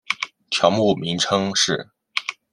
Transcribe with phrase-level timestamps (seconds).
[0.49, 1.91] 条目名称是